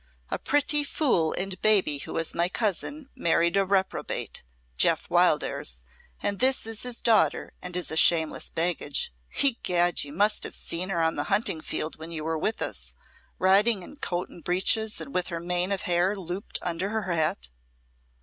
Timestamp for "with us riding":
12.39-13.83